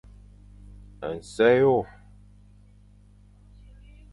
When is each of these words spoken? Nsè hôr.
Nsè 1.17 1.51
hôr. 1.63 1.87